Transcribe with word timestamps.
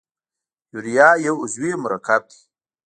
یوریا 0.73 1.09
یو 1.25 1.35
عضوي 1.43 1.71
مرکب 1.83 2.21
دی. 2.29 2.39